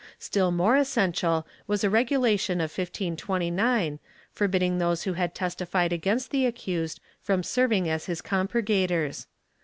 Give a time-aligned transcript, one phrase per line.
[0.17, 3.99] Still more essential was a regulation of 1529,
[4.31, 9.27] forbidding those who had testified against the accused from serving as his compurgators.